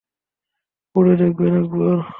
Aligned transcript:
পড়ে 0.95 1.13
দেখবেন 1.15 1.53
একবার। 1.55 1.97